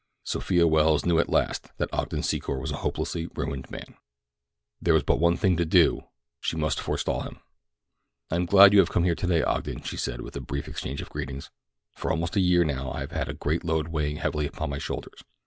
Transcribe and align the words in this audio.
Sophia 0.23 0.65
Welles 0.65 1.05
knew 1.05 1.19
at 1.19 1.29
last 1.29 1.67
that 1.77 1.93
Ogden 1.93 2.21
Secor 2.23 2.59
was 2.59 2.71
a 2.71 2.77
hopelessly 2.77 3.27
ruined 3.35 3.69
man. 3.69 3.95
There 4.81 4.95
was 4.95 5.03
but 5.03 5.19
one 5.19 5.37
thing 5.37 5.55
to 5.57 5.63
do—she 5.63 6.57
must 6.57 6.79
forestall 6.79 7.21
him. 7.21 7.37
"I 8.31 8.37
am 8.37 8.47
glad 8.47 8.71
that 8.71 8.73
you 8.73 8.79
have 8.79 8.89
come 8.89 9.03
today, 9.03 9.43
Ogden," 9.43 9.83
she 9.83 9.97
said, 9.97 10.19
after 10.25 10.39
a 10.39 10.41
brief 10.41 10.67
exchange 10.67 11.01
of 11.03 11.11
greetings. 11.11 11.51
"For 11.95 12.09
almost 12.09 12.35
a 12.35 12.39
year 12.39 12.63
now 12.63 12.89
I 12.91 13.01
have 13.01 13.11
had 13.11 13.29
a 13.29 13.33
great 13.35 13.63
load 13.63 13.89
weighing 13.89 14.15
heavily 14.15 14.47
upon 14.47 14.71
my 14.71 14.79
shoulders." 14.79 15.21